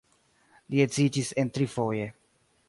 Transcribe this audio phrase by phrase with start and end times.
[0.73, 2.09] Li edziĝis en trifoje.